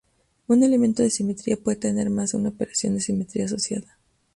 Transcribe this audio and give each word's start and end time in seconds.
Un 0.47 0.63
elemento 0.63 1.03
de 1.03 1.11
simetría 1.11 1.57
puede 1.57 1.77
tener 1.77 2.09
más 2.09 2.31
de 2.31 2.39
una 2.39 2.49
operación 2.49 2.95
de 2.95 3.01
simetría 3.01 3.45
asociada. 3.45 3.99